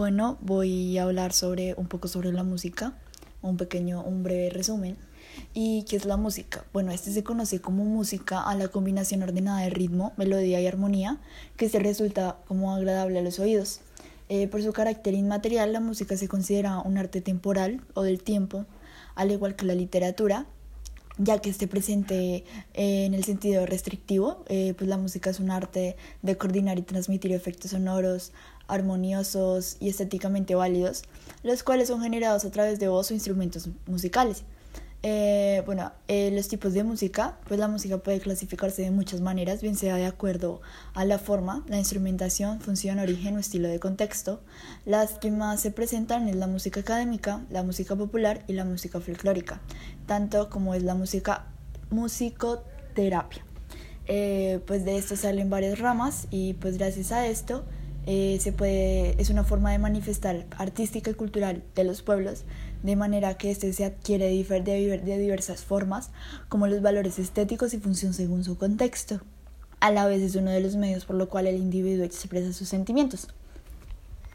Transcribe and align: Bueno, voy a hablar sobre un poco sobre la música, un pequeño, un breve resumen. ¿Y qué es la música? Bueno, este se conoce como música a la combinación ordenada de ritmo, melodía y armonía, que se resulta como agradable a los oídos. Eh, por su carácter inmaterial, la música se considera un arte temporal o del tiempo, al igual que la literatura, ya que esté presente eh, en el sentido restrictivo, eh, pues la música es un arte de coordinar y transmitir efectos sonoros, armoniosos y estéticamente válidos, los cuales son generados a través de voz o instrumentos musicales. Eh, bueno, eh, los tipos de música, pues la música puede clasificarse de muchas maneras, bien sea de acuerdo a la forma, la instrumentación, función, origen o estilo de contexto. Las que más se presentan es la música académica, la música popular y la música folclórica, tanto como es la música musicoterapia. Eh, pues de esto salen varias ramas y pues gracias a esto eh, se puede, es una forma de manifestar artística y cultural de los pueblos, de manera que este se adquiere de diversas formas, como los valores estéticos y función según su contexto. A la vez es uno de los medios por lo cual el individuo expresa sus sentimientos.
Bueno, 0.00 0.38
voy 0.40 0.96
a 0.96 1.02
hablar 1.02 1.34
sobre 1.34 1.74
un 1.74 1.86
poco 1.86 2.08
sobre 2.08 2.32
la 2.32 2.42
música, 2.42 2.94
un 3.42 3.58
pequeño, 3.58 4.02
un 4.02 4.22
breve 4.22 4.48
resumen. 4.48 4.96
¿Y 5.52 5.82
qué 5.82 5.96
es 5.96 6.06
la 6.06 6.16
música? 6.16 6.64
Bueno, 6.72 6.90
este 6.90 7.12
se 7.12 7.22
conoce 7.22 7.60
como 7.60 7.84
música 7.84 8.40
a 8.40 8.54
la 8.54 8.68
combinación 8.68 9.22
ordenada 9.22 9.60
de 9.60 9.68
ritmo, 9.68 10.14
melodía 10.16 10.58
y 10.58 10.66
armonía, 10.66 11.18
que 11.58 11.68
se 11.68 11.80
resulta 11.80 12.38
como 12.48 12.74
agradable 12.74 13.18
a 13.18 13.22
los 13.22 13.38
oídos. 13.40 13.80
Eh, 14.30 14.48
por 14.48 14.62
su 14.62 14.72
carácter 14.72 15.12
inmaterial, 15.12 15.74
la 15.74 15.80
música 15.80 16.16
se 16.16 16.28
considera 16.28 16.78
un 16.78 16.96
arte 16.96 17.20
temporal 17.20 17.82
o 17.92 18.00
del 18.00 18.22
tiempo, 18.22 18.64
al 19.16 19.30
igual 19.30 19.54
que 19.54 19.66
la 19.66 19.74
literatura, 19.74 20.46
ya 21.18 21.38
que 21.38 21.50
esté 21.50 21.66
presente 21.66 22.44
eh, 22.74 23.04
en 23.04 23.14
el 23.14 23.24
sentido 23.24 23.66
restrictivo, 23.66 24.44
eh, 24.48 24.74
pues 24.76 24.88
la 24.88 24.96
música 24.96 25.30
es 25.30 25.40
un 25.40 25.50
arte 25.50 25.96
de 26.22 26.36
coordinar 26.36 26.78
y 26.78 26.82
transmitir 26.82 27.32
efectos 27.32 27.72
sonoros, 27.72 28.32
armoniosos 28.68 29.76
y 29.80 29.88
estéticamente 29.88 30.54
válidos, 30.54 31.02
los 31.42 31.62
cuales 31.62 31.88
son 31.88 32.02
generados 32.02 32.44
a 32.44 32.50
través 32.50 32.78
de 32.78 32.88
voz 32.88 33.10
o 33.10 33.14
instrumentos 33.14 33.68
musicales. 33.86 34.44
Eh, 35.02 35.62
bueno, 35.64 35.92
eh, 36.08 36.30
los 36.30 36.48
tipos 36.48 36.74
de 36.74 36.84
música, 36.84 37.38
pues 37.48 37.58
la 37.58 37.68
música 37.68 37.98
puede 37.98 38.20
clasificarse 38.20 38.82
de 38.82 38.90
muchas 38.90 39.22
maneras, 39.22 39.62
bien 39.62 39.74
sea 39.74 39.96
de 39.96 40.04
acuerdo 40.04 40.60
a 40.92 41.06
la 41.06 41.18
forma, 41.18 41.64
la 41.68 41.78
instrumentación, 41.78 42.60
función, 42.60 42.98
origen 42.98 43.36
o 43.36 43.38
estilo 43.38 43.68
de 43.68 43.80
contexto. 43.80 44.42
Las 44.84 45.12
que 45.12 45.30
más 45.30 45.60
se 45.60 45.70
presentan 45.70 46.28
es 46.28 46.36
la 46.36 46.46
música 46.46 46.80
académica, 46.80 47.40
la 47.48 47.62
música 47.62 47.96
popular 47.96 48.44
y 48.46 48.52
la 48.52 48.66
música 48.66 49.00
folclórica, 49.00 49.60
tanto 50.06 50.50
como 50.50 50.74
es 50.74 50.82
la 50.82 50.94
música 50.94 51.46
musicoterapia. 51.90 53.44
Eh, 54.06 54.60
pues 54.66 54.84
de 54.84 54.98
esto 54.98 55.16
salen 55.16 55.48
varias 55.48 55.78
ramas 55.78 56.26
y 56.30 56.54
pues 56.54 56.76
gracias 56.76 57.12
a 57.12 57.26
esto 57.26 57.64
eh, 58.06 58.38
se 58.40 58.52
puede, 58.52 59.20
es 59.20 59.30
una 59.30 59.44
forma 59.44 59.72
de 59.72 59.78
manifestar 59.78 60.46
artística 60.56 61.10
y 61.10 61.14
cultural 61.14 61.62
de 61.74 61.84
los 61.84 62.02
pueblos, 62.02 62.44
de 62.82 62.96
manera 62.96 63.36
que 63.36 63.50
este 63.50 63.72
se 63.72 63.84
adquiere 63.84 64.26
de 64.26 65.18
diversas 65.18 65.64
formas, 65.64 66.10
como 66.48 66.66
los 66.66 66.82
valores 66.82 67.18
estéticos 67.18 67.74
y 67.74 67.78
función 67.78 68.14
según 68.14 68.44
su 68.44 68.56
contexto. 68.56 69.20
A 69.80 69.90
la 69.90 70.06
vez 70.06 70.22
es 70.22 70.34
uno 70.34 70.50
de 70.50 70.60
los 70.60 70.76
medios 70.76 71.04
por 71.04 71.16
lo 71.16 71.28
cual 71.28 71.46
el 71.46 71.56
individuo 71.56 72.04
expresa 72.04 72.52
sus 72.52 72.68
sentimientos. 72.68 73.28